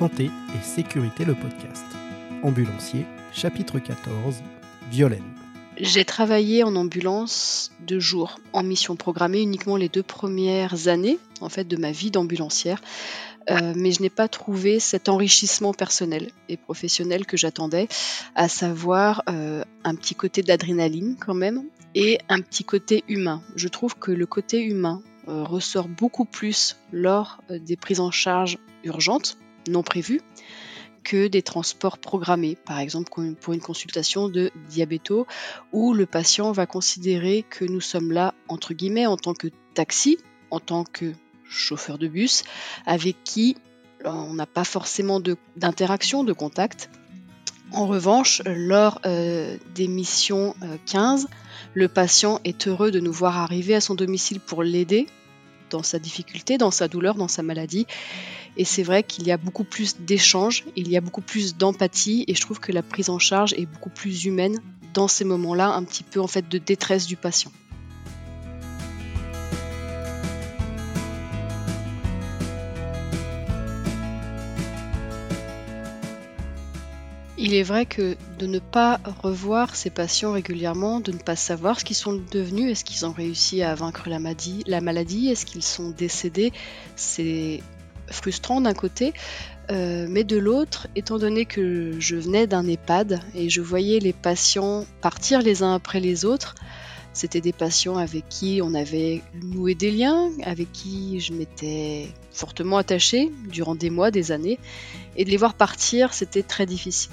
Santé 0.00 0.30
et 0.54 0.64
Sécurité 0.64 1.26
le 1.26 1.34
podcast. 1.34 1.84
Ambulancier, 2.42 3.04
chapitre 3.34 3.78
14, 3.78 4.36
Violaine. 4.90 5.34
J'ai 5.76 6.06
travaillé 6.06 6.64
en 6.64 6.74
ambulance 6.74 7.70
de 7.86 7.98
jour, 7.98 8.40
en 8.54 8.62
mission 8.62 8.96
programmée 8.96 9.42
uniquement 9.42 9.76
les 9.76 9.90
deux 9.90 10.02
premières 10.02 10.88
années 10.88 11.18
en 11.42 11.50
fait 11.50 11.64
de 11.64 11.76
ma 11.76 11.92
vie 11.92 12.10
d'ambulancière, 12.10 12.80
euh, 13.50 13.74
mais 13.76 13.92
je 13.92 14.00
n'ai 14.00 14.08
pas 14.08 14.26
trouvé 14.26 14.80
cet 14.80 15.10
enrichissement 15.10 15.74
personnel 15.74 16.30
et 16.48 16.56
professionnel 16.56 17.26
que 17.26 17.36
j'attendais, 17.36 17.86
à 18.34 18.48
savoir 18.48 19.22
euh, 19.28 19.62
un 19.84 19.94
petit 19.96 20.14
côté 20.14 20.40
d'adrénaline 20.40 21.16
quand 21.20 21.34
même 21.34 21.64
et 21.94 22.20
un 22.30 22.40
petit 22.40 22.64
côté 22.64 23.04
humain. 23.06 23.42
Je 23.54 23.68
trouve 23.68 23.96
que 23.96 24.12
le 24.12 24.24
côté 24.24 24.62
humain 24.62 25.02
euh, 25.28 25.44
ressort 25.44 25.88
beaucoup 25.88 26.24
plus 26.24 26.78
lors 26.90 27.42
des 27.50 27.76
prises 27.76 28.00
en 28.00 28.10
charge 28.10 28.56
urgentes, 28.82 29.36
non 29.68 29.82
prévues, 29.82 30.20
que 31.02 31.28
des 31.28 31.42
transports 31.42 31.98
programmés, 31.98 32.56
par 32.64 32.78
exemple 32.78 33.10
pour 33.40 33.54
une 33.54 33.60
consultation 33.60 34.28
de 34.28 34.50
diabéto, 34.68 35.26
où 35.72 35.94
le 35.94 36.06
patient 36.06 36.52
va 36.52 36.66
considérer 36.66 37.44
que 37.48 37.64
nous 37.64 37.80
sommes 37.80 38.12
là, 38.12 38.34
entre 38.48 38.74
guillemets, 38.74 39.06
en 39.06 39.16
tant 39.16 39.34
que 39.34 39.48
taxi, 39.74 40.18
en 40.50 40.60
tant 40.60 40.84
que 40.84 41.12
chauffeur 41.48 41.98
de 41.98 42.08
bus, 42.08 42.44
avec 42.86 43.16
qui 43.24 43.56
on 44.04 44.34
n'a 44.34 44.46
pas 44.46 44.64
forcément 44.64 45.20
d'interaction, 45.56 46.24
de, 46.24 46.32
contact. 46.32 46.90
En 47.72 47.86
revanche, 47.86 48.42
lors 48.46 49.00
euh, 49.04 49.56
des 49.74 49.88
missions 49.88 50.54
15, 50.86 51.28
le 51.74 51.88
patient 51.88 52.40
est 52.44 52.66
heureux 52.66 52.90
de 52.90 52.98
nous 52.98 53.12
voir 53.12 53.36
arriver 53.36 53.74
à 53.74 53.80
son 53.80 53.94
domicile 53.94 54.40
pour 54.40 54.62
l'aider 54.62 55.06
dans 55.70 55.82
sa 55.82 55.98
difficulté, 55.98 56.58
dans 56.58 56.70
sa 56.70 56.88
douleur, 56.88 57.14
dans 57.14 57.28
sa 57.28 57.42
maladie. 57.42 57.86
Et 58.56 58.64
c'est 58.64 58.82
vrai 58.82 59.02
qu'il 59.02 59.26
y 59.26 59.32
a 59.32 59.36
beaucoup 59.36 59.64
plus 59.64 59.96
d'échanges, 60.00 60.64
il 60.76 60.88
y 60.88 60.96
a 60.96 61.00
beaucoup 61.00 61.22
plus 61.22 61.56
d'empathie 61.56 62.24
et 62.28 62.34
je 62.34 62.40
trouve 62.40 62.60
que 62.60 62.72
la 62.72 62.82
prise 62.82 63.08
en 63.08 63.18
charge 63.18 63.54
est 63.54 63.66
beaucoup 63.66 63.90
plus 63.90 64.24
humaine 64.24 64.58
dans 64.92 65.08
ces 65.08 65.24
moments-là, 65.24 65.68
un 65.68 65.84
petit 65.84 66.02
peu 66.02 66.20
en 66.20 66.26
fait 66.26 66.48
de 66.48 66.58
détresse 66.58 67.06
du 67.06 67.16
patient. 67.16 67.52
Il 77.42 77.54
est 77.54 77.62
vrai 77.62 77.86
que 77.86 78.18
de 78.38 78.46
ne 78.46 78.58
pas 78.58 79.00
revoir 79.22 79.74
ces 79.74 79.88
patients 79.88 80.32
régulièrement, 80.32 81.00
de 81.00 81.10
ne 81.10 81.16
pas 81.16 81.36
savoir 81.36 81.80
ce 81.80 81.86
qu'ils 81.86 81.96
sont 81.96 82.20
devenus, 82.30 82.70
est-ce 82.70 82.84
qu'ils 82.84 83.06
ont 83.06 83.12
réussi 83.12 83.62
à 83.62 83.74
vaincre 83.74 84.10
la 84.10 84.18
maladie, 84.18 84.62
la 84.66 84.82
maladie 84.82 85.28
est-ce 85.30 85.46
qu'ils 85.46 85.62
sont 85.62 85.88
décédés, 85.88 86.52
c'est 86.96 87.62
frustrant 88.10 88.60
d'un 88.60 88.74
côté, 88.74 89.14
euh, 89.70 90.06
mais 90.06 90.22
de 90.22 90.36
l'autre, 90.36 90.86
étant 90.96 91.16
donné 91.16 91.46
que 91.46 91.98
je 91.98 92.16
venais 92.16 92.46
d'un 92.46 92.66
EHPAD 92.66 93.20
et 93.34 93.48
je 93.48 93.62
voyais 93.62 94.00
les 94.00 94.12
patients 94.12 94.84
partir 95.00 95.40
les 95.40 95.62
uns 95.62 95.74
après 95.74 96.00
les 96.00 96.26
autres, 96.26 96.54
c'était 97.12 97.40
des 97.40 97.52
patients 97.52 97.96
avec 97.96 98.28
qui 98.28 98.60
on 98.62 98.74
avait 98.74 99.22
noué 99.42 99.74
des 99.74 99.90
liens, 99.90 100.30
avec 100.44 100.70
qui 100.72 101.20
je 101.20 101.32
m'étais 101.32 102.08
fortement 102.32 102.76
attachée 102.76 103.30
durant 103.48 103.74
des 103.74 103.90
mois, 103.90 104.10
des 104.10 104.32
années, 104.32 104.58
et 105.16 105.24
de 105.24 105.30
les 105.30 105.36
voir 105.36 105.54
partir, 105.54 106.14
c'était 106.14 106.42
très 106.42 106.66
difficile. 106.66 107.12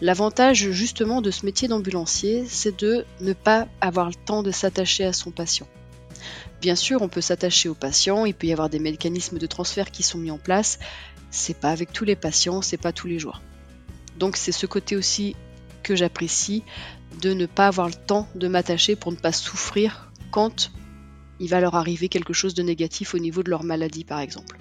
L'avantage 0.00 0.70
justement 0.70 1.20
de 1.20 1.30
ce 1.30 1.46
métier 1.46 1.68
d'ambulancier, 1.68 2.44
c'est 2.48 2.78
de 2.78 3.04
ne 3.20 3.32
pas 3.32 3.68
avoir 3.80 4.08
le 4.08 4.14
temps 4.14 4.42
de 4.42 4.50
s'attacher 4.50 5.04
à 5.04 5.12
son 5.12 5.30
patient. 5.30 5.66
Bien 6.60 6.76
sûr, 6.76 7.02
on 7.02 7.08
peut 7.08 7.20
s'attacher 7.20 7.68
au 7.68 7.74
patient, 7.74 8.24
il 8.24 8.34
peut 8.34 8.46
y 8.46 8.52
avoir 8.52 8.68
des 8.68 8.78
mécanismes 8.78 9.38
de 9.38 9.46
transfert 9.46 9.90
qui 9.90 10.02
sont 10.02 10.18
mis 10.18 10.30
en 10.30 10.38
place. 10.38 10.78
C'est 11.30 11.56
pas 11.56 11.70
avec 11.70 11.92
tous 11.92 12.04
les 12.04 12.16
patients, 12.16 12.62
c'est 12.62 12.76
pas 12.76 12.92
tous 12.92 13.06
les 13.08 13.18
jours. 13.18 13.42
Donc 14.18 14.36
c'est 14.36 14.52
ce 14.52 14.66
côté 14.66 14.96
aussi 14.96 15.34
que 15.82 15.96
j'apprécie 15.96 16.62
de 17.20 17.34
ne 17.34 17.46
pas 17.46 17.66
avoir 17.66 17.88
le 17.88 17.94
temps 17.94 18.28
de 18.34 18.48
m'attacher 18.48 18.96
pour 18.96 19.12
ne 19.12 19.16
pas 19.16 19.32
souffrir 19.32 20.10
quand 20.30 20.70
il 21.40 21.48
va 21.48 21.60
leur 21.60 21.74
arriver 21.74 22.08
quelque 22.08 22.32
chose 22.32 22.54
de 22.54 22.62
négatif 22.62 23.14
au 23.14 23.18
niveau 23.18 23.42
de 23.42 23.50
leur 23.50 23.64
maladie 23.64 24.04
par 24.04 24.20
exemple. 24.20 24.58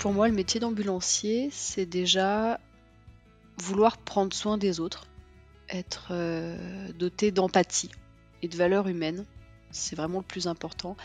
Pour 0.00 0.14
moi, 0.14 0.28
le 0.28 0.34
métier 0.34 0.60
d'ambulancier, 0.60 1.50
c'est 1.52 1.84
déjà 1.84 2.58
vouloir 3.58 3.98
prendre 3.98 4.32
soin 4.32 4.56
des 4.56 4.80
autres, 4.80 5.06
être 5.68 6.08
euh, 6.10 6.88
doté 6.98 7.30
d'empathie 7.30 7.90
et 8.40 8.48
de 8.48 8.56
valeurs 8.56 8.88
humaines. 8.88 9.26
C'est 9.70 9.96
vraiment 9.96 10.18
le 10.18 10.24
plus 10.24 10.46
important. 10.46 10.96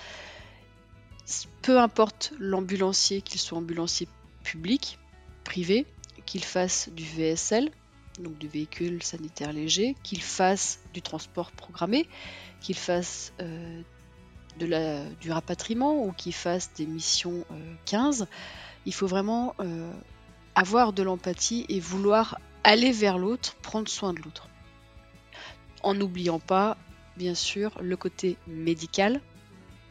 Peu 1.61 1.79
importe 1.79 2.33
l'ambulancier, 2.39 3.21
qu'il 3.21 3.39
soit 3.39 3.57
ambulancier 3.57 4.07
public, 4.43 4.99
privé, 5.43 5.85
qu'il 6.25 6.43
fasse 6.43 6.89
du 6.89 7.03
VSL, 7.03 7.71
donc 8.19 8.37
du 8.37 8.47
véhicule 8.47 9.03
sanitaire 9.03 9.53
léger, 9.53 9.95
qu'il 10.03 10.21
fasse 10.21 10.79
du 10.93 11.01
transport 11.01 11.51
programmé, 11.51 12.07
qu'il 12.61 12.75
fasse 12.75 13.33
euh, 13.41 13.81
du 14.57 15.31
rapatriement 15.31 16.05
ou 16.05 16.11
qu'il 16.11 16.33
fasse 16.33 16.71
des 16.73 16.85
missions 16.85 17.45
15, 17.85 18.21
euh, 18.21 18.25
il 18.85 18.93
faut 18.93 19.07
vraiment 19.07 19.55
euh, 19.59 19.91
avoir 20.53 20.93
de 20.93 21.03
l'empathie 21.03 21.65
et 21.69 21.79
vouloir 21.79 22.39
aller 22.63 22.91
vers 22.91 23.17
l'autre, 23.17 23.55
prendre 23.61 23.87
soin 23.87 24.13
de 24.13 24.21
l'autre. 24.21 24.47
En 25.83 25.93
n'oubliant 25.93 26.39
pas, 26.39 26.77
bien 27.17 27.35
sûr, 27.35 27.71
le 27.81 27.97
côté 27.97 28.37
médical 28.47 29.21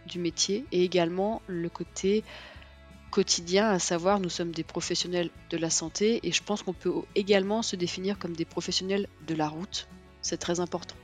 du 0.06 0.18
métier 0.18 0.66
et 0.72 0.84
également 0.84 1.42
le 1.46 1.68
côté 1.68 2.24
quotidien, 3.10 3.70
à 3.70 3.78
savoir 3.78 4.18
nous 4.18 4.28
sommes 4.28 4.50
des 4.50 4.64
professionnels 4.64 5.30
de 5.50 5.56
la 5.56 5.70
santé 5.70 6.20
et 6.26 6.32
je 6.32 6.42
pense 6.42 6.62
qu'on 6.62 6.72
peut 6.72 6.92
également 7.14 7.62
se 7.62 7.76
définir 7.76 8.18
comme 8.18 8.34
des 8.34 8.44
professionnels 8.44 9.06
de 9.26 9.34
la 9.34 9.48
route. 9.48 9.88
C'est 10.20 10.38
très 10.38 10.58
important. 10.58 10.96